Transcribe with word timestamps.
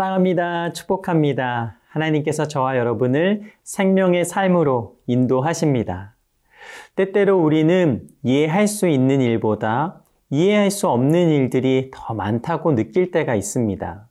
사랑합니다. 0.00 0.72
축복합니다. 0.72 1.76
하나님께서 1.90 2.48
저와 2.48 2.78
여러분을 2.78 3.42
생명의 3.64 4.24
삶으로 4.24 4.96
인도하십니다. 5.06 6.14
때때로 6.96 7.38
우리는 7.38 8.08
이해할 8.22 8.66
수 8.66 8.88
있는 8.88 9.20
일보다 9.20 10.00
이해할 10.30 10.70
수 10.70 10.88
없는 10.88 11.28
일들이 11.28 11.90
더 11.92 12.14
많다고 12.14 12.74
느낄 12.74 13.10
때가 13.10 13.34
있습니다. 13.34 14.08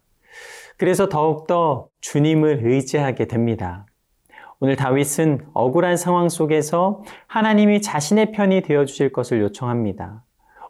그래서 0.77 1.09
더욱더 1.09 1.87
주님을 2.01 2.59
의지하게 2.65 3.25
됩니다. 3.25 3.87
오늘 4.59 4.75
다윗은 4.75 5.47
억울한 5.55 5.97
상황 5.97 6.29
속에서 6.29 7.01
하나님이 7.25 7.81
자신의 7.81 8.33
편이 8.33 8.61
되어 8.61 8.85
주실 8.85 9.11
것을 9.11 9.41
요청합니다. 9.41 10.21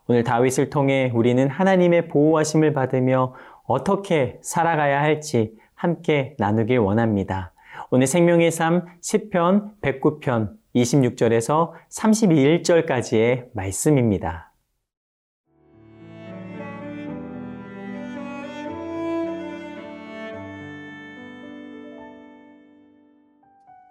오늘 0.10 0.24
다윗을 0.24 0.72
통해 0.72 1.12
우리는 1.14 1.48
하나님의 1.48 2.08
보호하심을 2.08 2.74
받으며 2.74 3.36
어떻게 3.70 4.40
살아가야 4.42 5.00
할지 5.00 5.54
함께 5.76 6.36
나누길 6.40 6.80
원합니다. 6.80 7.54
오늘 7.92 8.08
생명의 8.08 8.50
삶 8.50 8.88
10편 9.00 9.80
109편 9.82 10.58
26절에서 10.76 11.72
31절까지의 11.92 13.50
말씀입니다. 13.54 14.54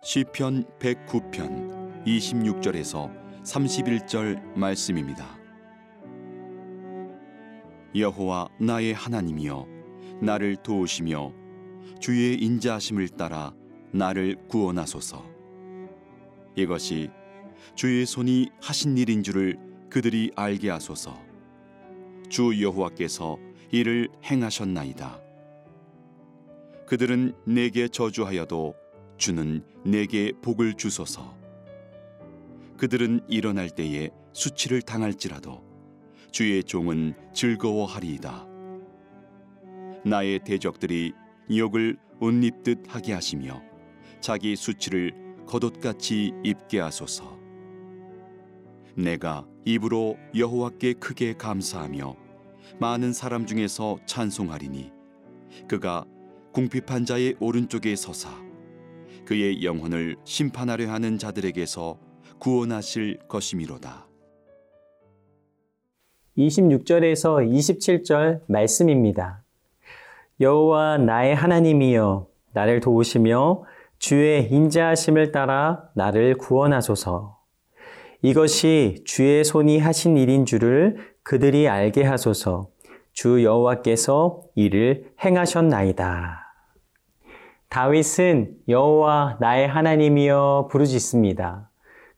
시편 0.03 0.65
109편 0.81 2.05
26절에서 2.05 3.13
31절 3.45 4.57
말씀입니다. 4.57 5.48
여호와 7.95 8.49
나의 8.61 8.93
하나님이여 8.95 9.67
나를 10.21 10.57
도우시며 10.57 11.33
주의 12.01 12.35
인자하심을 12.37 13.09
따라 13.11 13.55
나를 13.93 14.37
구원하소서. 14.49 15.25
이것이 16.55 17.11
주의 17.75 18.05
손이 18.05 18.51
하신 18.61 18.99
일인 18.99 19.23
줄을 19.23 19.57
그들이 19.91 20.33
알게 20.37 20.71
하소서. 20.71 21.19
주 22.29 22.63
여호와께서 22.63 23.39
이를 23.71 24.09
행하셨나이다. 24.25 25.21
그들은 26.87 27.35
내게 27.45 27.89
저주하여도 27.89 28.75
주는 29.17 29.65
내게 29.85 30.33
복을 30.43 30.75
주소서. 30.75 31.37
그들은 32.77 33.21
일어날 33.29 33.69
때에 33.71 34.11
수치를 34.33 34.83
당할지라도 34.83 35.68
주의 36.31 36.63
종은 36.63 37.15
즐거워하리이다. 37.33 38.47
나의 40.05 40.41
대적들이 40.45 41.13
욕을 41.55 41.97
옷 42.21 42.33
입듯 42.33 42.85
하게 42.89 43.13
하시며 43.13 43.63
자기 44.21 44.57
수치를 44.57 45.13
겉옷같이 45.47 46.33
입게 46.45 46.81
하소서. 46.81 47.39
내가 48.97 49.47
입으로 49.65 50.17
여호와께 50.35 50.95
크게 50.95 51.35
감사하며 51.35 52.17
많은 52.81 53.13
사람 53.13 53.47
중에서 53.47 53.99
찬송하리니 54.07 54.91
그가 55.69 56.05
궁핍한 56.53 57.05
자의 57.05 57.37
오른쪽에 57.39 57.95
서사 57.97 58.31
그의 59.25 59.63
영혼을 59.63 60.17
심판하려 60.25 60.91
하는 60.91 61.19
자들에게서 61.19 61.99
구원하실 62.39 63.21
것이미로다. 63.29 64.08
26절에서 66.39 67.45
27절 67.51 68.41
말씀입니다. 68.47 69.43
여호와 70.41 70.99
나의 70.99 71.35
하나님이여 71.35 72.27
나를 72.53 72.81
도우시며 72.81 73.65
주의 73.99 74.49
인자하심을 74.51 75.33
따라 75.33 75.89
나를 75.95 76.37
구원하소서. 76.37 77.37
이것이 78.23 79.03
주의 79.05 79.45
손이 79.45 79.81
하신 79.81 80.17
일인 80.17 80.47
줄을 80.47 80.97
그들이 81.23 81.69
알게 81.69 82.05
하소서. 82.05 82.69
주 83.13 83.43
여호와께서 83.43 84.43
이를 84.55 85.11
행하셨나이다. 85.25 86.45
다윗은 87.69 88.55
여호와 88.69 89.39
나의 89.41 89.67
하나님이여 89.67 90.69
부르짖습니다. 90.71 91.68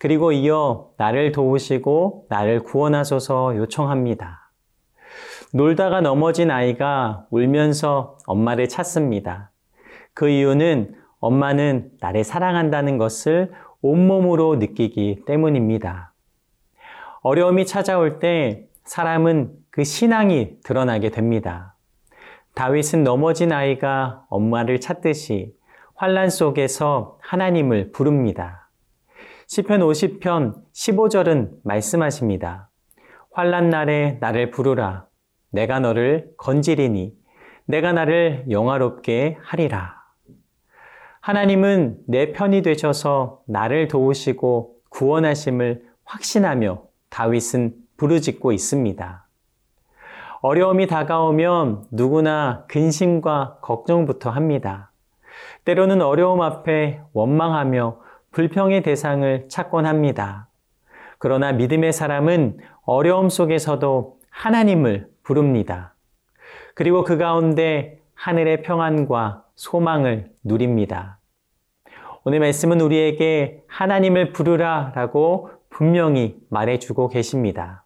그리고 0.00 0.33
이어 0.33 0.88
나를 0.97 1.31
도우시고 1.31 2.25
나를 2.31 2.61
구원하소서 2.61 3.59
요청합니다. 3.59 4.50
놀다가 5.53 6.00
넘어진 6.00 6.50
아이가 6.50 7.27
울면서 7.28 8.16
엄마를 8.27 8.66
찾습니다. 8.66 9.50
그 10.15 10.31
이유는 10.31 10.94
엄마는 11.19 11.91
나를 12.00 12.25
사랑한다는 12.25 12.97
것을 12.97 13.53
온몸으로 13.83 14.56
느끼기 14.56 15.25
때문입니다. 15.27 16.15
어려움이 17.21 17.66
찾아올 17.66 18.21
때 18.21 18.69
사람은 18.84 19.53
그 19.71 19.84
신앙이 19.84 20.62
드러나게 20.65 21.10
됩니다. 21.10 21.77
다윗은 22.55 23.05
넘어진 23.05 23.53
아이가 23.53 24.25
엄마를 24.31 24.81
찾듯이 24.81 25.55
환란 25.94 26.31
속에서 26.31 27.19
하나님을 27.21 27.93
부릅니다. 27.93 28.70
시편 29.50 29.81
50편 29.81 30.62
15절은 30.72 31.50
말씀하십니다. 31.65 32.71
환란 33.33 33.69
날에 33.69 34.16
나를 34.21 34.53
부르라. 34.53 35.06
내가 35.50 35.81
너를 35.81 36.31
건지리니 36.37 37.12
내가 37.65 37.93
나를 37.93 38.44
영화롭게 38.49 39.39
하리라. 39.43 39.97
하나님은 41.21 41.99
내 42.06 42.31
편이 42.31 42.62
되셔서 42.62 43.41
나를 43.49 43.89
도우시고 43.89 44.77
구원하심을 44.89 45.83
확신하며 46.05 46.84
다윗은 47.09 47.75
부르짖고 47.97 48.53
있습니다. 48.53 49.27
어려움이 50.43 50.87
다가오면 50.87 51.87
누구나 51.91 52.66
근심과 52.69 53.59
걱정부터 53.62 54.31
합니다. 54.31 54.93
때로는 55.65 56.03
어려움 56.03 56.41
앞에 56.41 57.00
원망하며 57.12 58.09
불평의 58.33 58.83
대상을 58.83 59.49
찾곤 59.49 59.87
합니다. 59.87 60.49
그러나 61.19 61.53
믿음의 61.53 61.93
사람은 61.93 62.59
어려움 62.83 63.29
속에서도 63.29 64.19
하나님을 64.31 65.09
부릅니다. 65.23 65.95
그리고 66.75 67.05
그 67.05 67.19
가운데 67.19 68.01
하늘의 68.15 68.63
평안과 68.63 69.45
소망을 69.55 70.31
누립니다. 70.45 71.19
오늘 72.25 72.39
말씀은 72.41 72.81
우리에게 72.81 73.63
하나님을 73.67 74.33
부르라 74.33 74.93
라고 74.95 75.51
분명히 75.69 76.37
말해주고 76.51 77.09
계십니다. 77.09 77.85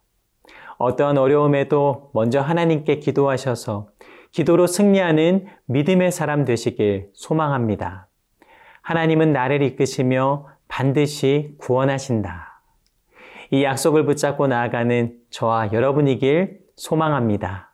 어떠한 0.77 1.17
어려움에도 1.17 2.11
먼저 2.13 2.41
하나님께 2.41 2.99
기도하셔서 2.99 3.87
기도로 4.31 4.67
승리하는 4.67 5.47
믿음의 5.65 6.11
사람 6.11 6.43
되시길 6.43 7.09
소망합니다. 7.13 8.07
하나님은 8.85 9.33
나를 9.33 9.63
이끄시며 9.63 10.47
반드시 10.67 11.55
구원하신다. 11.57 12.61
이 13.49 13.63
약속을 13.63 14.05
붙잡고 14.05 14.45
나아가는 14.45 15.17
저와 15.31 15.73
여러분이길 15.73 16.59
소망합니다. 16.75 17.71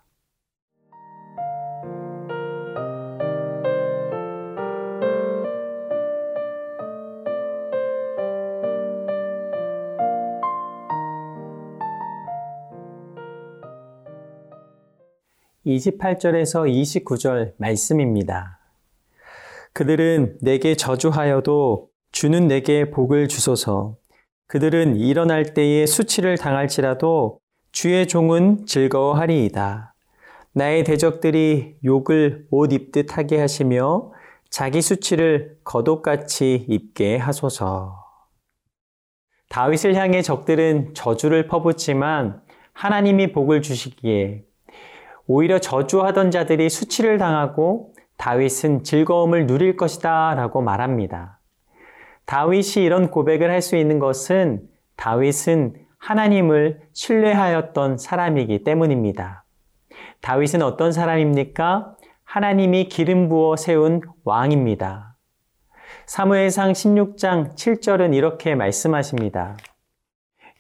28절에서 15.66 16.72
29절 16.72 17.54
말씀입니다. 17.58 18.61
그들은 19.74 20.38
내게 20.42 20.76
저주하여도 20.76 21.90
주는 22.12 22.48
내게 22.48 22.92
복을 22.92 23.28
주소서. 23.28 23.96
그들은 24.48 24.98
일어날 24.98 25.54
때에 25.54 25.86
수치를 25.86 26.38
당할지라도 26.38 27.40
주의 27.72 28.06
종은 28.08 28.66
즐거워하리이다. 28.66 29.94
나의 30.54 30.84
대적들이 30.84 31.78
욕을 31.86 32.48
옷 32.52 32.74
입듯 32.74 33.18
하게 33.18 33.40
하시며 33.40 34.12
자기 34.50 34.82
수치를 34.82 35.58
겉옷같이 35.64 36.66
입게 36.68 37.16
하소서. 37.16 37.96
다윗을 39.48 39.96
향해 39.96 40.22
적들은 40.22 40.94
저주를 40.94 41.48
퍼붓지만 41.48 42.42
하나님이 42.74 43.32
복을 43.32 43.62
주시기에 43.62 44.44
오히려 45.28 45.60
저주하던 45.60 46.32
자들이 46.32 46.70
수치를 46.70 47.18
당하고 47.18 47.94
다윗은 48.22 48.84
즐거움을 48.84 49.48
누릴 49.48 49.76
것이다 49.76 50.36
라고 50.36 50.62
말합니다. 50.62 51.40
다윗이 52.28 52.86
이런 52.86 53.10
고백을 53.10 53.50
할 53.50 53.64
수 53.64 53.76
있는 53.76 53.98
것은 53.98 54.62
다윗은 54.96 55.74
하나님을 55.98 56.82
신뢰하였던 56.94 57.98
사람이기 57.98 58.64
때문입니다. 58.64 59.44
다윗은 60.22 60.62
어떤 60.62 60.92
사람입니까? 60.92 61.96
하나님이 62.24 62.90
기름 62.90 63.28
부어 63.28 63.56
세운 63.56 64.02
왕입니다. 64.24 65.18
사무엘상 66.06 66.74
16장 66.74 67.56
7절은 67.56 68.14
이렇게 68.14 68.54
말씀하십니다. 68.54 69.58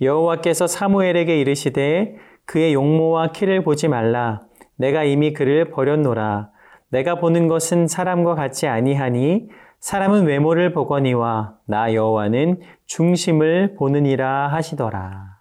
여호와께서 0.01 0.65
사무엘에게 0.65 1.39
이르시되 1.39 2.15
그의 2.45 2.73
용모와 2.73 3.33
키를 3.33 3.63
보지 3.63 3.87
말라 3.87 4.41
내가 4.77 5.03
이미 5.03 5.31
그를 5.31 5.69
버렸노라 5.69 6.49
내가 6.91 7.15
보는 7.15 7.47
것은 7.47 7.88
사람과 7.88 8.35
같지 8.35 8.67
아니하니 8.67 9.47
사람은 9.79 10.25
외모를 10.25 10.73
보거니와 10.73 11.55
나 11.65 11.93
여호와는 11.93 12.59
중심을 12.85 13.75
보느니라 13.75 14.49
하시더라. 14.49 15.39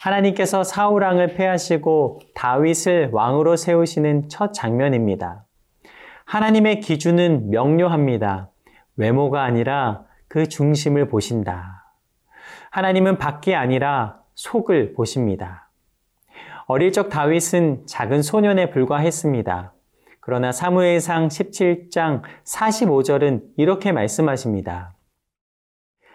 하나님께서 0.00 0.64
사울 0.64 1.04
왕을 1.04 1.34
패하시고 1.34 2.20
다윗을 2.34 3.10
왕으로 3.12 3.56
세우시는 3.56 4.28
첫 4.28 4.52
장면입니다. 4.52 5.46
하나님의 6.26 6.80
기준은 6.80 7.50
명료합니다. 7.50 8.50
외모가 8.96 9.44
아니라 9.44 10.02
그 10.26 10.48
중심을 10.48 11.08
보신다. 11.08 11.94
하나님은 12.70 13.18
밖이 13.18 13.54
아니라 13.54 14.18
속을 14.34 14.94
보십니다. 14.94 15.70
어릴 16.66 16.90
적 16.92 17.08
다윗은 17.08 17.86
작은 17.86 18.22
소년에 18.22 18.70
불과했습니다. 18.70 19.73
그러나 20.24 20.52
사무엘상 20.52 21.28
17장 21.28 22.22
45절은 22.46 23.42
이렇게 23.58 23.92
말씀하십니다. 23.92 24.96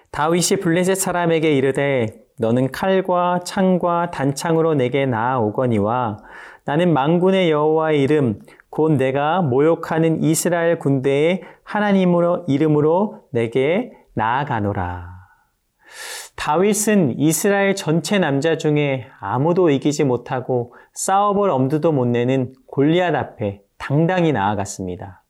다윗이 0.09 0.61
블레셋 0.61 0.97
사람에게 0.97 1.55
이르되 1.55 2.07
너는 2.39 2.71
칼과 2.71 3.41
창과 3.45 4.09
단창으로 4.09 4.73
내게 4.73 5.05
나아오거니와 5.05 6.17
나는 6.65 6.91
망군의 6.91 7.51
여호와의 7.51 8.01
이름 8.01 8.39
곧 8.71 8.93
내가 8.93 9.43
모욕하는 9.43 10.23
이스라엘 10.23 10.79
군대의 10.79 11.43
하나님으로 11.63 12.45
이름으로 12.47 13.25
내게 13.31 13.91
나아가노라. 14.15 15.07
다윗은 16.35 17.19
이스라엘 17.19 17.75
전체 17.75 18.17
남자 18.17 18.57
중에 18.57 19.05
아무도 19.19 19.69
이기지 19.69 20.03
못하고 20.03 20.73
싸워볼 20.93 21.51
엄두도 21.51 21.91
못 21.91 22.05
내는 22.05 22.53
골리앗 22.65 23.13
앞에 23.13 23.61
당당히 23.79 24.31
나아갔습니다. 24.31 25.23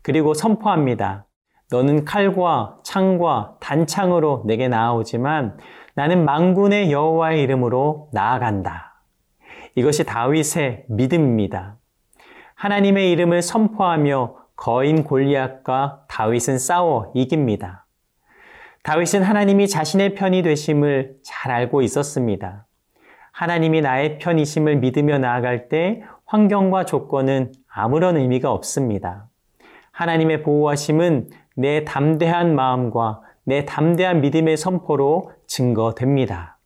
그리고 0.00 0.32
선포합니다. 0.32 1.26
너는 1.70 2.04
칼과 2.06 2.78
창과 2.82 3.56
단창으로 3.60 4.44
내게 4.46 4.68
나아오지만 4.68 5.58
나는 5.94 6.24
망군의 6.24 6.90
여호와의 6.90 7.42
이름으로 7.42 8.08
나아간다. 8.12 9.02
이것이 9.74 10.04
다윗의 10.04 10.84
믿음입니다. 10.88 11.76
하나님의 12.54 13.10
이름을 13.10 13.42
선포하며 13.42 14.36
거인 14.56 15.02
골리앗과 15.02 16.04
다윗은 16.08 16.58
싸워 16.58 17.10
이깁니다. 17.14 17.86
다윗은 18.82 19.22
하나님이 19.22 19.68
자신의 19.68 20.14
편이 20.14 20.42
되심을 20.42 21.16
잘 21.22 21.52
알고 21.52 21.82
있었습니다. 21.82 22.66
하나님이 23.32 23.80
나의 23.80 24.18
편이심을 24.18 24.76
믿으며 24.76 25.18
나아갈 25.18 25.68
때 25.68 26.02
환경과 26.26 26.84
조건은 26.84 27.52
아무런 27.74 28.16
의미가 28.16 28.52
없습니다. 28.52 29.28
하나님의 29.92 30.42
보호하심은 30.42 31.30
내 31.56 31.84
담대한 31.84 32.54
마음과 32.54 33.22
내 33.44 33.64
담대한 33.64 34.20
믿음의 34.20 34.56
선포로 34.56 35.32
증거됩니다. 35.46 36.58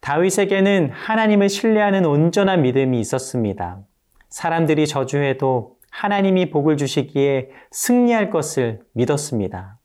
다윗에게는 0.00 0.90
하나님을 0.90 1.48
신뢰하는 1.48 2.06
온전한 2.06 2.62
믿음이 2.62 2.98
있었습니다. 3.00 3.80
사람들이 4.28 4.86
저주해도 4.86 5.76
하나님이 5.90 6.50
복을 6.50 6.76
주시기에 6.76 7.50
승리할 7.70 8.30
것을 8.30 8.80
믿었습니다. 8.92 9.78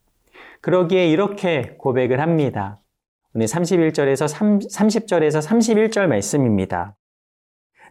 그러기에 0.61 1.07
이렇게 1.07 1.75
고백을 1.77 2.21
합니다. 2.21 2.79
오늘 3.33 3.47
31절에서 3.47 4.69
30 4.69 5.07
절에서 5.07 5.39
31절 5.39 6.07
말씀입니다. 6.07 6.95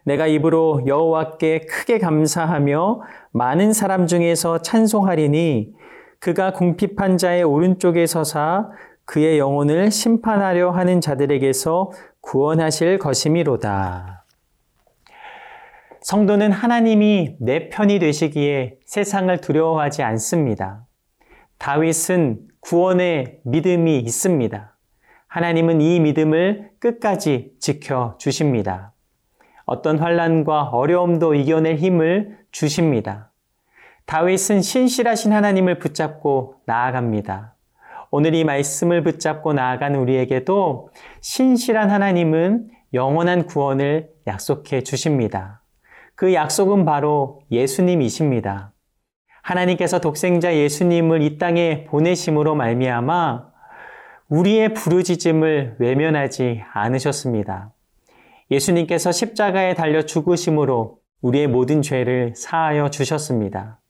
내가 0.04 0.26
입으로 0.26 0.82
여호와께 0.86 1.60
크게 1.60 1.98
감사하며 1.98 3.02
많은 3.32 3.72
사람 3.72 4.06
중에서 4.06 4.62
찬송하리니 4.62 5.72
그가 6.20 6.52
궁핍한 6.52 7.18
자의 7.18 7.42
오른쪽에 7.42 8.06
서사 8.06 8.70
그의 9.04 9.38
영혼을 9.38 9.90
심판하려 9.90 10.70
하는 10.70 11.00
자들에게서 11.00 11.90
구원하실 12.20 12.98
것이미로다. 12.98 14.24
성도는 16.00 16.52
하나님이 16.52 17.36
내 17.40 17.68
편이 17.68 17.98
되시기에 17.98 18.78
세상을 18.86 19.38
두려워하지 19.40 20.02
않습니다. 20.02 20.86
다윗은 21.58 22.48
구원의 22.60 23.40
믿음이 23.44 23.98
있습니다. 24.00 24.78
하나님은 25.28 25.80
이 25.80 26.00
믿음을 26.00 26.70
끝까지 26.78 27.52
지켜 27.58 28.16
주십니다. 28.18 28.93
어떤 29.66 29.98
환란과 29.98 30.70
어려움도 30.70 31.34
이겨낼 31.34 31.76
힘을 31.76 32.38
주십니다. 32.50 33.30
다윗은 34.06 34.60
신실하신 34.62 35.32
하나님을 35.32 35.78
붙잡고 35.78 36.56
나아갑니다. 36.66 37.54
오늘 38.10 38.34
이 38.34 38.44
말씀을 38.44 39.02
붙잡고 39.02 39.54
나아간 39.54 39.94
우리에게도 39.94 40.90
신실한 41.20 41.90
하나님은 41.90 42.68
영원한 42.92 43.46
구원을 43.46 44.10
약속해 44.26 44.82
주십니다. 44.82 45.62
그 46.14 46.32
약속은 46.32 46.84
바로 46.84 47.40
예수님이십니다. 47.50 48.72
하나님께서 49.42 50.00
독생자 50.00 50.54
예수님을 50.54 51.22
이 51.22 51.38
땅에 51.38 51.84
보내심으로 51.84 52.54
말미암아 52.54 53.46
우리의 54.28 54.74
부르짖음을 54.74 55.76
외면하지 55.78 56.62
않으셨습니다. 56.72 57.72
예수님께서 58.50 59.12
십자가에 59.12 59.74
달려 59.74 60.02
죽으심으로 60.02 60.98
우리의 61.22 61.46
모든 61.46 61.82
죄를 61.82 62.34
사하여 62.36 62.90
주셨습니다. 62.90 63.80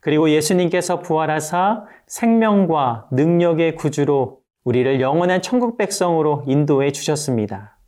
그리고 0.00 0.30
예수님께서 0.30 1.00
부활하사 1.00 1.84
생명과 2.06 3.08
능력의 3.12 3.76
구주로 3.76 4.40
우리를 4.64 5.00
영원한 5.00 5.42
천국 5.42 5.78
백성으로 5.78 6.44
인도해 6.46 6.92
주셨습니다. 6.92 7.78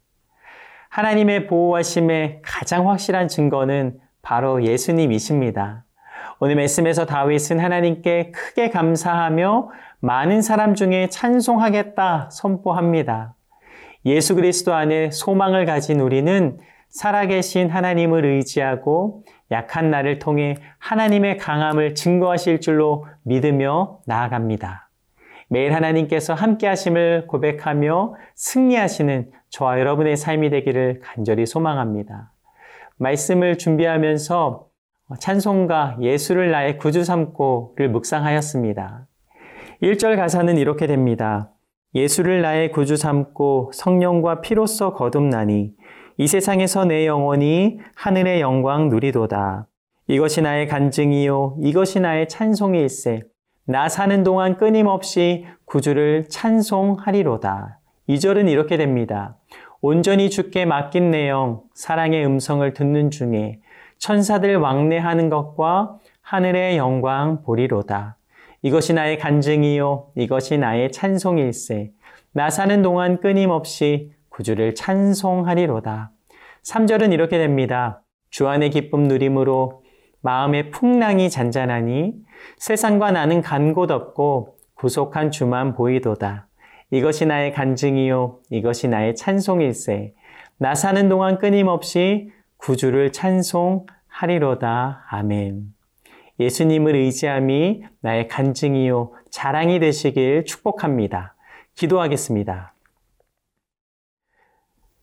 하나님의 0.88 1.47
보호하심의 1.47 2.40
가장 2.42 2.88
확실한 2.88 3.28
증거는 3.28 4.00
바로 4.23 4.64
예수님이십니다. 4.64 5.85
오늘 6.40 6.56
말씀에서 6.56 7.04
다윗은 7.04 7.61
하나님께 7.61 8.30
크게 8.30 8.71
감사하며 8.71 9.71
많은 10.00 10.40
사람 10.40 10.75
중에 10.75 11.09
찬송하겠다 11.09 12.30
선포합니다. 12.30 13.35
예수 14.09 14.35
그리스도 14.35 14.75
안에 14.75 15.11
소망을 15.11 15.67
가진 15.67 16.00
우리는 16.00 16.59
살아계신 16.88 17.69
하나님을 17.69 18.25
의지하고 18.25 19.23
약한 19.50 19.91
나를 19.91 20.19
통해 20.19 20.57
하나님의 20.79 21.37
강함을 21.37 21.95
증거하실 21.95 22.61
줄로 22.61 23.07
믿으며 23.25 24.00
나아갑니다. 24.07 24.88
매일 25.50 25.75
하나님께서 25.75 26.33
함께 26.33 26.67
하심을 26.67 27.27
고백하며 27.27 28.15
승리하시는 28.35 29.31
저와 29.50 29.79
여러분의 29.79 30.17
삶이 30.17 30.49
되기를 30.50 31.00
간절히 31.03 31.45
소망합니다. 31.45 32.33
말씀을 32.97 33.59
준비하면서 33.59 34.69
찬송가 35.19 35.99
예수를 36.00 36.50
나의 36.50 36.79
구주 36.79 37.05
삼고를 37.05 37.91
묵상하였습니다. 37.91 39.07
1절 39.83 40.17
가사는 40.17 40.57
이렇게 40.57 40.87
됩니다. 40.87 41.50
예수를 41.95 42.42
나의 42.42 42.71
구주 42.71 42.97
삼고 42.97 43.71
성령과 43.73 44.42
피로써 44.42 44.92
거듭나니 44.92 45.73
이 46.18 46.26
세상에서 46.26 46.85
내 46.85 47.07
영혼이 47.07 47.78
하늘의 47.95 48.40
영광 48.40 48.88
누리도다. 48.90 49.66
이것이 50.07 50.42
나의 50.42 50.68
간증이요 50.68 51.59
이것이 51.62 52.00
나의 52.00 52.28
찬송일세. 52.28 53.23
나 53.66 53.88
사는 53.88 54.23
동안 54.23 54.57
끊임없이 54.57 55.47
구주를 55.64 56.26
찬송하리로다. 56.28 57.80
2절은 58.09 58.50
이렇게 58.50 58.76
됩니다. 58.76 59.37
온전히 59.80 60.28
주께 60.28 60.64
맡긴 60.66 61.11
내영 61.11 61.62
사랑의 61.75 62.26
음성을 62.26 62.71
듣는 62.75 63.11
중에 63.11 63.61
천사들 63.99 64.57
왕래하는 64.57 65.30
것과 65.30 65.99
하늘의 66.21 66.76
영광 66.76 67.42
보리로다. 67.42 68.17
이것이 68.62 68.93
나의 68.93 69.19
간증이요. 69.19 70.12
이것이 70.17 70.59
나의 70.59 70.91
찬송일세. 70.93 71.93
나 72.33 72.50
사는 72.50 72.83
동안 72.83 73.21
끊임없이 73.21 74.12
구주를 74.31 74.75
찬송하리로다. 74.75 76.12
3절은 76.65 77.12
이렇게 77.12 77.38
됩니다. 77.38 78.03
주 78.31 78.49
안의 78.49 78.71
기쁨 78.71 79.05
누림으로 79.09 79.83
마음의 80.21 80.71
풍랑이 80.71 81.31
잔잔하니 81.31 82.15
세상과 82.59 83.12
나는 83.12 83.43
간 83.43 83.73
곳 83.75 83.91
없고 83.91 84.57
구속한 84.75 85.31
주만 85.31 85.75
보이도다. 85.75 86.49
이것이 86.91 87.27
나의 87.27 87.53
간증이요. 87.53 88.41
이것이 88.50 88.88
나의 88.88 89.15
찬송일세. 89.17 90.15
나 90.59 90.75
사는 90.75 91.09
동안 91.09 91.38
끊임없이 91.38 92.31
구주를 92.59 93.12
찬송 93.12 93.87
하리로다. 94.09 95.05
아멘. 95.11 95.77
예수님을 96.40 96.95
의지함이 96.95 97.83
나의 98.00 98.28
간증이요, 98.28 99.12
자랑이 99.30 99.80
되시길 99.80 100.45
축복합니다. 100.45 101.35
기도하겠습니다. 101.75 102.75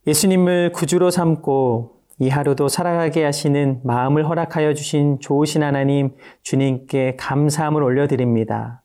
예수님을 0.08 0.72
구주로 0.72 1.10
삼고 1.10 1.96
이 2.20 2.30
하루도 2.30 2.70
살아가게 2.70 3.24
하시는 3.24 3.82
마음을 3.84 4.28
허락하여 4.28 4.74
주신 4.74 5.20
좋으신 5.20 5.64
하나님, 5.64 6.16
주님께 6.44 7.18
감사함을 7.18 7.84
올려드립니다. 7.84 8.82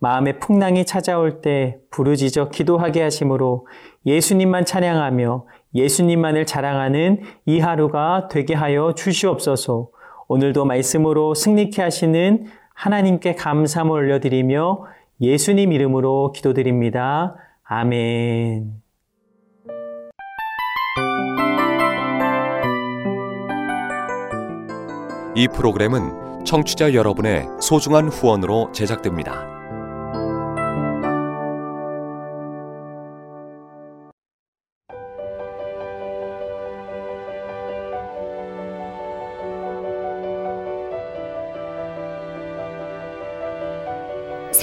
마음의 0.00 0.38
풍랑이 0.38 0.84
찾아올 0.84 1.40
때 1.40 1.78
부르짖어 1.90 2.50
기도하게 2.50 3.02
하심으로 3.02 3.66
예수님만 4.04 4.66
찬양하며 4.66 5.46
예수님만을 5.74 6.44
자랑하는 6.44 7.22
이 7.46 7.60
하루가 7.60 8.28
되게 8.30 8.52
하여 8.52 8.94
주시옵소서. 8.94 9.88
오늘도 10.28 10.64
말씀으로 10.64 11.34
승리케 11.34 11.82
하시는 11.82 12.46
하나님께 12.74 13.34
감사함을 13.34 13.92
올려드리며 13.92 14.84
예수님 15.20 15.72
이름으로 15.72 16.32
기도드립니다. 16.32 17.36
아멘. 17.62 18.82
이 25.36 25.48
프로그램은 25.48 26.44
청취자 26.44 26.94
여러분의 26.94 27.46
소중한 27.60 28.08
후원으로 28.08 28.70
제작됩니다. 28.72 29.53